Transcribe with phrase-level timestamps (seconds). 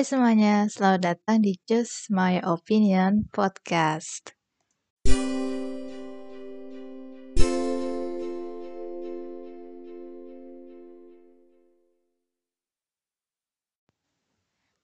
[0.00, 4.32] Hai semuanya, selamat datang di Just My Opinion Podcast.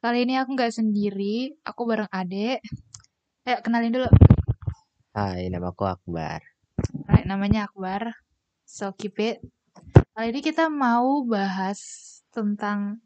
[0.05, 2.61] Kali ini aku nggak sendiri, aku bareng Ade.
[3.49, 4.13] Ayo kenalin dulu.
[5.17, 6.45] Hai, nama aku Akbar.
[7.09, 8.21] Hai, namanya Akbar.
[8.69, 9.41] So keep it.
[10.13, 11.81] Kali ini kita mau bahas
[12.29, 13.01] tentang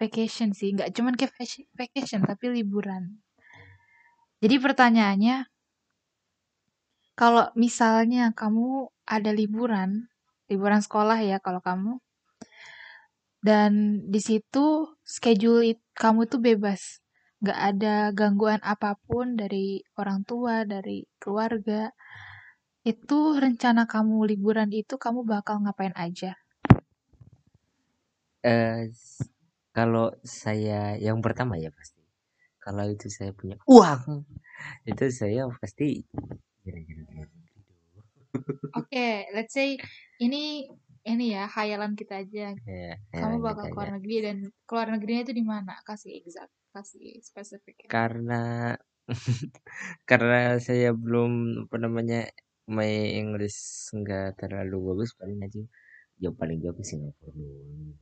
[0.00, 3.02] vacation sih, nggak cuman vac- vacation tapi liburan.
[4.42, 5.36] Jadi pertanyaannya,
[7.20, 9.90] kalau misalnya kamu ada liburan,
[10.50, 11.92] liburan sekolah ya kalau kamu,
[13.48, 13.72] dan
[14.12, 14.66] di situ
[15.14, 16.82] schedule it- kamu tuh bebas,
[17.44, 19.66] nggak ada gangguan apa pun dari
[20.00, 21.82] orang tua, dari keluarga.
[22.92, 26.32] Itu rencana kamu liburan itu kamu bakal ngapain aja?
[28.44, 29.28] S-
[29.70, 32.00] kalau saya yang pertama ya pasti.
[32.60, 34.28] Kalau itu saya punya uang,
[34.84, 36.04] itu saya pasti.
[38.76, 39.80] Oke, let's say
[40.20, 40.68] ini
[41.08, 42.52] ini ya hayalan kita aja.
[42.52, 43.96] Ya, Kamu bakal keluar aja.
[43.96, 44.36] negeri dan
[44.68, 45.74] keluar negerinya itu di mana?
[45.88, 47.76] Kasih exact, kasih spesifik.
[47.84, 47.88] ya.
[47.88, 48.42] Karena
[50.10, 52.28] karena saya belum apa namanya
[52.70, 55.62] my English nggak terlalu bagus paling aja
[56.20, 57.96] jauh paling jauh ke Singapura dulu.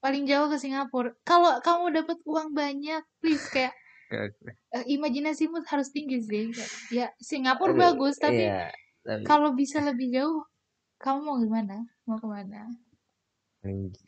[0.00, 1.12] Paling jauh ke Singapura.
[1.28, 3.76] Kalau kamu dapat uang banyak, please kayak
[4.72, 6.48] eh, imajinasimu harus tinggi sih.
[6.88, 8.72] Ya Singapura Aduh, bagus, tapi iya,
[9.04, 10.40] tapi kalau bisa lebih jauh,
[11.00, 11.84] kamu mau gimana?
[12.08, 12.72] Mau ke mana?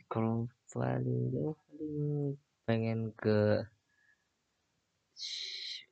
[0.08, 3.68] kalau paling jauh paling pengen ke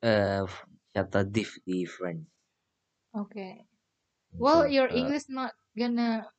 [0.01, 0.41] eh
[0.91, 2.27] Chateau d'If di France.
[3.15, 3.67] Oke.
[4.39, 6.31] Well, Itu, your eh, English not gonna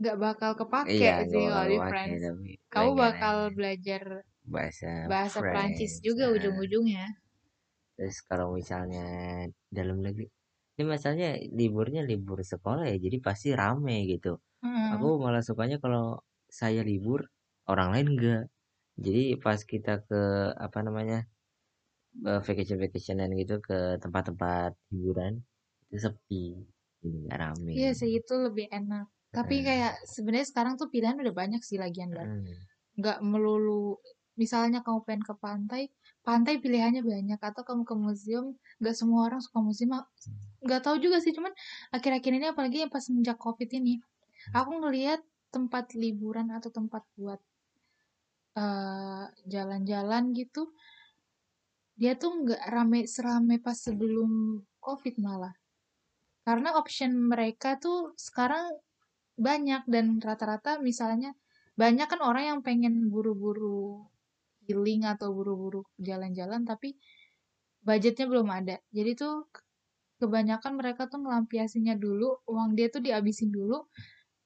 [0.00, 2.24] nggak bakal kepake iya sih kalau di France.
[2.30, 4.02] tapi Kamu bakal aja belajar
[4.52, 6.06] bahasa bahasa Prancis French.
[6.06, 7.04] juga Nah, ujung-ujungnya.
[7.96, 9.02] terus kalau misalnya
[9.70, 10.26] dalam negeri
[10.74, 11.28] ini masalahnya
[11.58, 14.42] liburnya libur sekolah ya jadi pasti rame gitu.
[14.62, 14.94] Hmm.
[14.94, 17.20] Aku malah sukanya kalau saya libur
[17.70, 18.42] orang lain enggak.
[19.04, 20.20] Jadi pas kita ke
[20.66, 21.18] apa namanya
[22.46, 25.32] vacation vacationan gitu ke tempat-tempat hiburan
[25.90, 26.42] itu sepi
[27.04, 29.04] nggak rame Iya sih itu lebih enak.
[29.34, 29.64] Tapi Hmm.
[29.66, 32.30] kayak sebenarnya sekarang tuh pilihan udah banyak sih lagian Bar.
[32.30, 32.46] Hmm.
[32.94, 33.98] Nggak melulu
[34.34, 35.82] misalnya kamu pengen ke pantai,
[36.26, 39.94] pantai pilihannya banyak atau kamu ke museum, nggak semua orang suka museum.
[40.62, 41.54] Nggak tahu juga sih, cuman
[41.94, 44.02] akhir-akhir ini apalagi yang pas semenjak Covid ini,
[44.50, 45.22] aku ngelihat
[45.54, 47.38] tempat liburan atau tempat buat
[48.54, 50.70] eh, jalan-jalan gitu,
[51.94, 55.54] dia tuh nggak rame serame pas sebelum Covid malah.
[56.42, 58.68] Karena option mereka tuh sekarang
[59.34, 61.34] banyak dan rata-rata misalnya
[61.74, 64.06] banyak kan orang yang pengen buru-buru
[64.64, 66.94] healing atau buru-buru jalan-jalan tapi
[67.84, 68.76] budgetnya belum ada.
[68.94, 69.50] Jadi tuh
[70.22, 73.84] kebanyakan mereka tuh ngelampiasinya dulu, uang dia tuh dihabisin dulu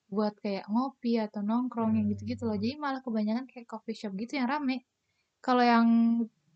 [0.08, 2.56] buat kayak ngopi atau nongkrong yang gitu-gitu loh.
[2.56, 4.88] Jadi malah kebanyakan kayak coffee shop gitu yang rame.
[5.44, 5.86] Kalau yang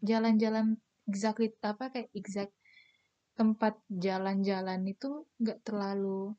[0.03, 2.53] jalan-jalan exactly apa kayak exact
[3.39, 6.35] tempat jalan-jalan itu nggak terlalu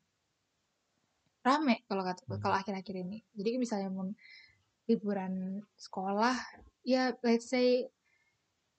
[1.44, 3.20] rame kalau kata kalau akhir-akhir ini.
[3.36, 4.08] Jadi misalnya mau
[4.88, 6.34] liburan sekolah,
[6.84, 7.84] ya let's say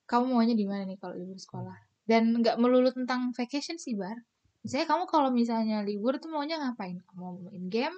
[0.10, 1.78] kamu maunya di mana nih kalau libur sekolah?
[2.06, 4.18] Dan nggak melulu tentang vacation sih, Bar.
[4.66, 7.02] Misalnya kamu kalau misalnya libur tuh maunya ngapain?
[7.14, 7.98] Mau main game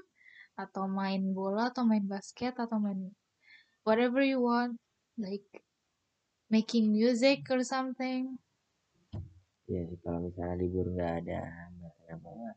[0.59, 3.11] atau main bola atau main basket atau main
[3.87, 4.75] whatever you want,
[5.15, 5.47] like
[6.51, 8.39] making music or something.
[9.67, 11.43] ya sih kalau misalnya libur nggak ada
[11.75, 12.55] nggak ada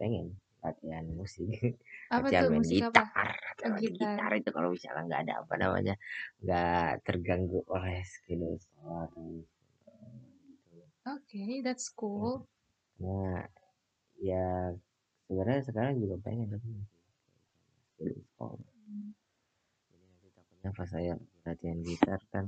[0.00, 0.32] pengen
[0.64, 1.76] latihan musik
[2.12, 3.02] Apa latihan tuh main musik apa?
[3.04, 3.98] gitar latihan Oh, main gitar.
[4.00, 5.94] gitar itu kalau misalnya nggak ada apa namanya
[6.42, 9.50] nggak terganggu oleh schedule sekolah atau gitu.
[11.06, 12.46] Oke, that's cool.
[13.02, 13.42] nah
[14.28, 14.44] ya
[15.26, 16.68] sebenarnya sekarang juga pengen tapi
[17.94, 18.58] schedule sekolah
[19.90, 21.12] jadi nanti takutnya pas saya
[21.46, 22.46] latihan gitar kan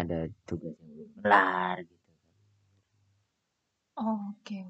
[0.00, 0.18] ada
[0.48, 2.16] tugas yang belum kelar gitu kan
[3.96, 4.60] Oh, oke.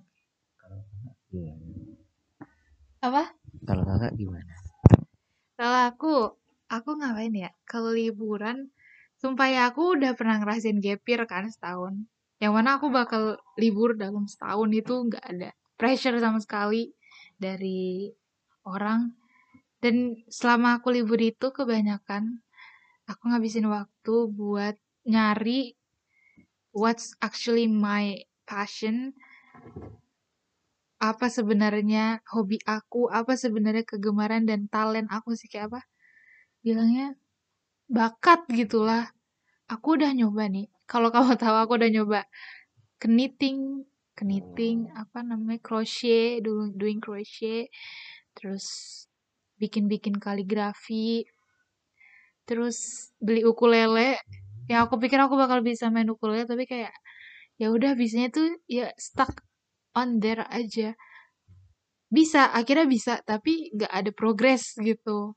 [0.60, 1.91] kalau kakak gimana
[3.02, 3.34] Apa?
[3.66, 4.54] kalau kakak gimana
[5.58, 6.14] Kalau aku,
[6.66, 7.50] aku ngapain ya?
[7.68, 8.72] Kalau liburan,
[9.20, 12.02] sumpah ya aku udah pernah ngerasain gap year kan setahun.
[12.42, 16.90] Yang mana aku bakal libur dalam setahun itu nggak ada pressure sama sekali
[17.38, 18.10] dari
[18.66, 19.14] orang.
[19.78, 22.42] Dan selama aku libur itu kebanyakan
[23.06, 24.74] aku ngabisin waktu buat
[25.06, 25.74] nyari
[26.74, 29.14] what's actually my passion.
[31.02, 35.80] Apa sebenarnya hobi aku, apa sebenarnya kegemaran dan talent aku sih kayak apa?
[36.62, 37.18] Bilangnya
[37.90, 39.10] bakat gitulah.
[39.66, 40.70] Aku udah nyoba nih.
[40.86, 42.20] Kalau kamu tahu aku udah nyoba
[43.02, 43.82] knitting
[44.12, 47.72] knitting apa namanya crochet dulu doing crochet
[48.36, 48.66] terus
[49.58, 51.26] bikin-bikin kaligrafi
[52.46, 54.18] terus beli ukulele.
[54.70, 56.94] Ya aku pikir aku bakal bisa main ukulele tapi kayak
[57.58, 59.42] ya udah bisanya tuh ya stuck
[59.96, 60.96] on there aja.
[62.12, 65.36] Bisa akhirnya bisa tapi nggak ada progres gitu.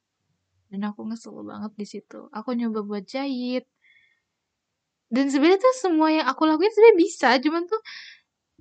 [0.67, 2.27] Dan aku ngesel banget di situ.
[2.35, 3.63] Aku nyoba buat jahit.
[5.07, 7.81] Dan sebenarnya tuh semua yang aku lakuin sebenarnya bisa cuman tuh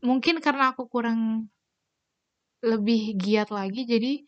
[0.04, 1.48] mungkin karena aku kurang
[2.60, 4.20] lebih giat lagi jadi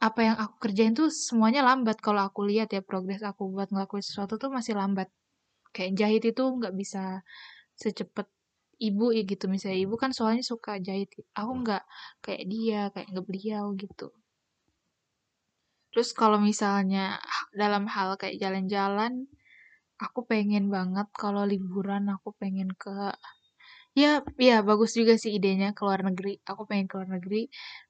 [0.00, 2.00] apa yang aku kerjain tuh semuanya lambat.
[2.00, 5.12] Kalau aku lihat ya progres aku buat ngelakuin sesuatu tuh masih lambat.
[5.76, 7.20] Kayak jahit itu nggak bisa
[7.76, 8.26] secepat
[8.80, 11.84] ibu ya gitu misalnya ibu kan soalnya suka jahit aku nggak
[12.24, 14.08] kayak dia kayak nggak beliau gitu.
[15.90, 17.18] Terus kalau misalnya
[17.52, 19.26] dalam hal kayak jalan-jalan
[20.00, 23.12] aku pengen banget kalau liburan aku pengen ke
[23.92, 27.42] ya ya bagus juga sih idenya ke luar negeri aku pengen ke luar negeri.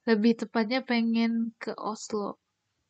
[0.08, 2.40] Lebih tepatnya pengen ke Oslo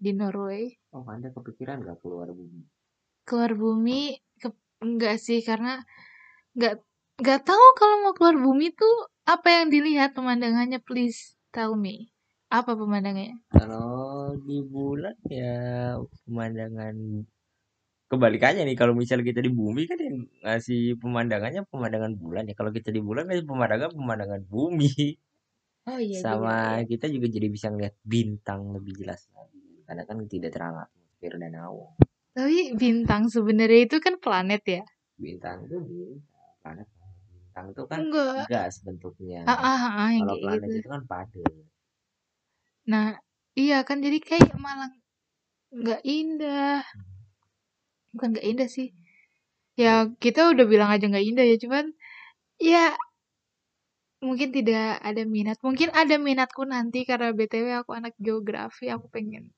[0.00, 0.72] di Norway.
[0.96, 2.64] Oh anda kepikiran nggak keluar bumi?
[3.28, 4.48] Keluar bumi ke,
[4.80, 5.84] enggak sih karena
[6.56, 6.80] nggak
[7.20, 12.10] nggak tahu kalau mau keluar bumi tuh apa yang dilihat pemandangannya please tell me.
[12.50, 13.38] Apa pemandangannya?
[13.54, 15.94] Kalau di bulan ya
[16.26, 16.96] pemandangan
[18.10, 18.74] kebalikannya nih.
[18.74, 22.58] Kalau misalnya kita di bumi kan yang ngasih pemandangannya pemandangan bulan ya.
[22.58, 25.14] Kalau kita di bulan ngasih pemandangan pemandangan bumi.
[25.88, 26.88] Oh iya sama juga, ya.
[26.90, 29.84] kita juga jadi bisa ngeliat bintang lebih jelas lagi.
[29.86, 31.94] Karena kan tidak terang atmosfer dan awan
[32.30, 34.82] tapi bintang sebenarnya itu kan planet ya?
[35.18, 36.88] Bintang itu bintang planet
[37.60, 38.44] bintang itu kan enggak.
[38.48, 40.78] gas bentuknya ah, ah, ah, yang kalau planet gitu.
[40.80, 41.52] itu kan padat.
[42.88, 43.06] Nah
[43.56, 44.90] iya kan jadi kayak malah
[45.70, 46.82] nggak indah.
[48.16, 48.88] Bukan nggak indah sih.
[49.76, 51.84] Ya kita udah bilang aja nggak indah ya cuman
[52.60, 52.84] ya
[54.24, 55.58] mungkin tidak ada minat.
[55.60, 59.52] Mungkin ada minatku nanti karena btw aku anak geografi aku pengen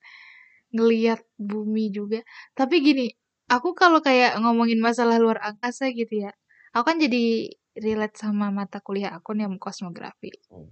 [0.75, 2.21] ngeliat bumi juga.
[2.59, 3.07] Tapi gini
[3.51, 6.33] aku kalau kayak ngomongin masalah luar angkasa gitu ya
[6.73, 10.33] aku kan jadi relate sama mata kuliah aku nih yang kosmografi.
[10.53, 10.69] Hmm.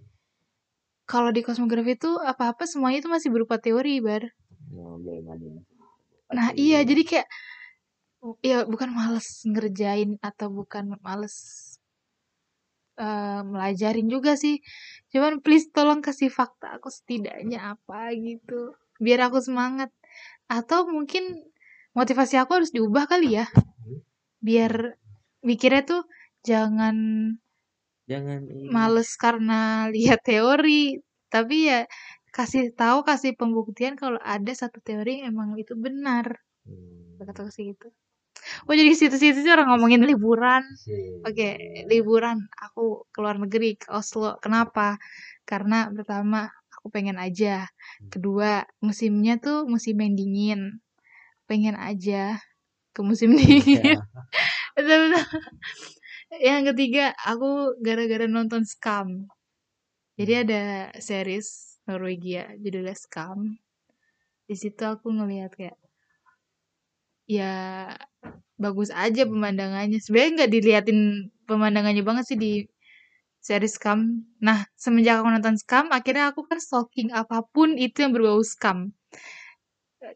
[1.11, 4.31] kalau di kosmografi itu apa-apa semuanya itu masih berupa teori bar.
[4.71, 5.59] Nah, yang
[6.31, 7.29] nah iya jadi kayak
[8.47, 11.35] ya bukan males ngerjain atau bukan males
[12.95, 14.63] eh, melajarin juga sih.
[15.11, 19.91] Cuman please tolong kasih fakta aku setidaknya apa gitu biar aku semangat.
[20.47, 21.43] Atau mungkin
[21.99, 23.51] motivasi aku harus diubah kali ya.
[24.39, 24.95] Biar
[25.43, 26.03] mikirnya tuh
[26.49, 26.97] jangan
[28.09, 29.61] jangan ini males karena
[29.95, 30.99] lihat teori
[31.35, 31.81] tapi ya
[32.37, 36.27] kasih tahu kasih pembuktian kalau ada satu teori yang emang itu benar
[36.67, 37.87] Hmm, kata sih gitu
[38.69, 41.21] oh jadi situ-situ sih orang ngomongin liburan sih.
[41.27, 41.59] Oke,
[41.91, 44.41] liburan aku ke luar negeri ke Oslo.
[44.45, 44.97] Kenapa?
[45.45, 47.69] Karena pertama aku pengen aja.
[48.13, 50.61] Kedua, musimnya tuh musim yang dingin.
[51.51, 52.39] Pengen aja
[52.95, 53.99] ke musim dingin.
[54.77, 55.25] Betul-betul.
[56.31, 59.27] Yang ketiga, aku gara-gara nonton Scam.
[60.15, 60.63] Jadi ada
[61.03, 63.59] series Norwegia judulnya Scam.
[64.47, 65.79] Di situ aku ngelihat kayak
[67.27, 67.51] ya
[68.63, 69.99] bagus aja pemandangannya.
[69.99, 71.01] Sebenarnya nggak diliatin
[71.51, 72.53] pemandangannya banget sih di
[73.43, 74.23] series Scam.
[74.39, 78.95] Nah, semenjak aku nonton Scam, akhirnya aku kan stalking apa pun itu yang berbau Scam.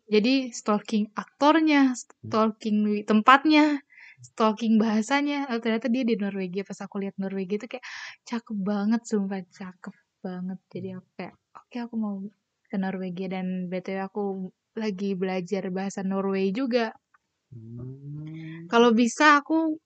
[0.06, 3.82] Jadi stalking aktornya, stalking tempatnya,
[4.24, 5.44] stalking bahasanya.
[5.52, 6.64] Oh, ternyata dia di Norwegia.
[6.64, 7.84] Pas aku lihat Norwegia itu kayak
[8.24, 10.58] cakep banget, sumpah cakep banget.
[10.72, 12.14] Jadi aku kayak, oke okay, aku mau
[12.72, 16.90] ke Norwegia dan btw aku lagi belajar bahasa Norway juga.
[17.52, 18.66] Hmm.
[18.66, 19.78] Kalau bisa aku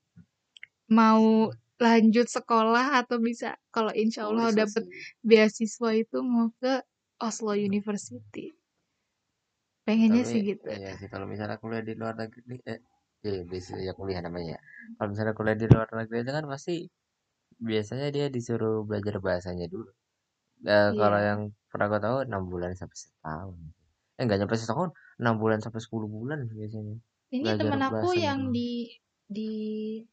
[0.88, 4.88] mau lanjut sekolah atau bisa kalau insya Allah dapat
[5.22, 6.80] beasiswa itu mau ke
[7.20, 8.50] Oslo University.
[9.84, 10.66] Pengennya Tapi, sih gitu.
[10.68, 12.80] Iya sih kalau misalnya kuliah di luar negeri eh
[13.26, 14.56] ya biasanya ya kuliah namanya.
[14.96, 16.74] Kalau misalnya kuliah di luar negeri itu kan pasti
[17.68, 19.88] biasanya dia disuruh belajar bahasanya dulu.
[20.74, 21.28] Eh, kalau Iya.
[21.28, 23.58] yang pernah gue tahu enam bulan sampai setahun.
[24.18, 24.90] Eh enggak nyampe setahun,
[25.22, 26.96] enam bulan sampai 10 bulan biasanya.
[27.36, 28.56] Ini Belajar teman aku yang doang.
[28.56, 28.70] di
[29.28, 29.50] di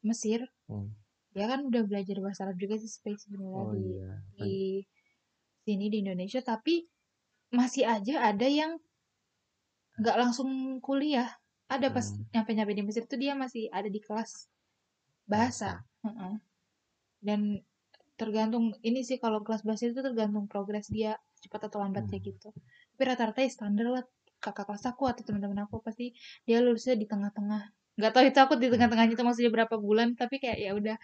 [0.03, 0.89] Mesir, Hmm.
[1.35, 2.91] dia kan udah belajar bahasa Arab juga sih
[3.23, 4.09] sebenarnya Oh di iya.
[4.39, 4.53] di
[5.65, 6.75] sini di Indonesia, tapi
[7.59, 8.71] masih aja ada yang
[9.99, 10.49] nggak langsung
[10.85, 11.29] kuliah.
[11.65, 12.25] Ada pas Hmm.
[12.33, 14.47] nyampe-nyampe di Mesir tuh dia masih ada di kelas
[15.25, 15.81] bahasa.
[16.05, 16.33] Heeh.
[17.21, 17.59] Dan
[18.15, 22.27] tergantung ini sih kalau kelas bahasa itu tergantung progres dia cepat atau lambatnya Hmm.
[22.29, 22.49] gitu.
[22.95, 24.03] Tapi rata-rata ya standar lah
[24.39, 26.13] kakak kelas aku atau teman-teman aku pasti
[26.45, 30.37] dia lulusnya di tengah-tengah nggak tahu itu aku di tengah-tengahnya itu maksudnya berapa bulan tapi
[30.37, 30.97] kayak ya udah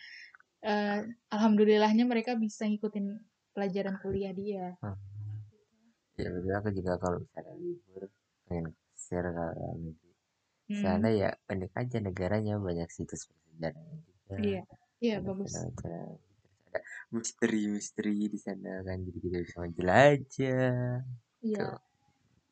[0.68, 1.00] uh,
[1.32, 3.18] alhamdulillahnya mereka bisa ngikutin
[3.56, 4.98] pelajaran kuliah dia hmm.
[6.20, 8.03] ya betul aku juga kalau misalnya libur
[8.46, 9.46] pengen share ke
[10.72, 10.84] negeri hmm.
[10.88, 14.63] sana ya pendek aja negaranya banyak situs persejarah juga iya
[15.04, 15.51] iya bagus.
[15.51, 16.16] ada
[17.12, 21.04] misteri-misteri di sana kan jadi kita bisa jelajah
[21.44, 21.75] iya.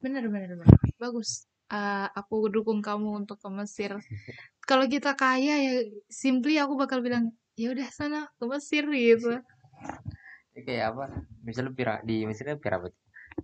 [0.03, 0.79] bener bener bener.
[0.99, 1.47] Bagus.
[1.69, 3.95] Uh, aku dukung kamu untuk ke Mesir.
[4.69, 5.73] Kalau kita kaya ya
[6.11, 9.39] simply aku bakal bilang ya udah sana ke Mesir gitu.
[10.55, 11.03] Ya, kayak apa
[11.45, 12.91] misalnya pira di Mesir kan piramid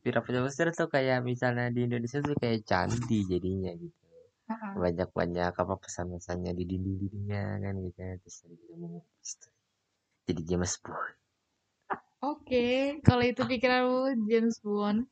[0.04, 4.05] piramid Mesir tuh kayak misalnya di Indonesia tuh kayak candi jadinya gitu
[4.50, 4.74] uh-huh.
[4.78, 9.02] banyak banyak apa pesan-pesannya di dinding-dindingnya kan gitu terus kita mau
[10.26, 11.14] jadi James Bond.
[12.26, 12.42] Oke.
[12.42, 12.78] Okay.
[13.06, 15.06] kalau itu pikiranmu James Bond.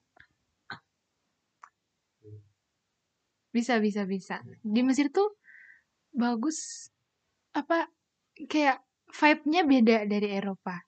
[3.53, 4.41] Bisa bisa bisa.
[4.65, 5.37] Di Mesir tuh
[6.09, 6.89] bagus
[7.53, 7.85] apa
[8.49, 8.81] kayak
[9.13, 10.81] vibe-nya beda dari Eropa.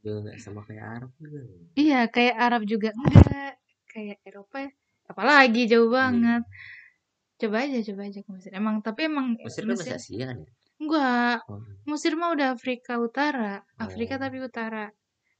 [0.00, 1.40] Juga sama kayak Arab juga?
[1.74, 3.58] Iya kayak Arab juga enggak
[3.90, 4.70] kayak Eropa
[5.10, 5.98] apalagi jauh hmm.
[5.98, 7.38] banget hmm.
[7.42, 10.50] coba aja coba aja ke Mesir emang tapi emang Mesir kan Mesir Asia kan ya
[10.80, 11.60] enggak oh.
[11.90, 14.20] Mesir mah udah Afrika Utara Afrika oh.
[14.22, 14.88] tapi utara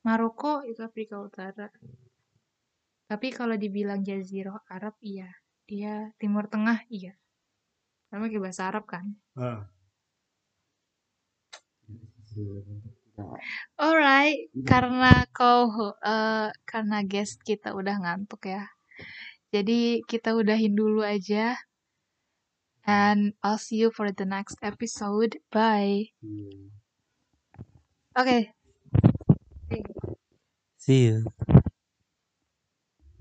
[0.02, 2.10] Maroko itu Afrika Utara hmm.
[3.10, 5.26] Tapi kalau dibilang Jazirah Arab, iya.
[5.66, 7.18] Dia Timur Tengah, iya.
[8.06, 9.18] Sama kayak bahasa Arab kan.
[9.34, 9.66] Uh.
[13.74, 18.70] Alright, karena kau uh, karena guest kita udah ngantuk ya.
[19.50, 21.58] Jadi kita udahin dulu aja.
[22.86, 25.38] And I'll see you for the next episode.
[25.50, 26.14] Bye.
[28.16, 28.50] Oke.
[29.68, 29.84] Okay.
[30.78, 31.26] See you.